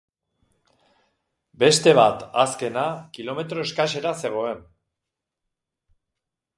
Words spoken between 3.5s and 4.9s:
eskasera zegoen.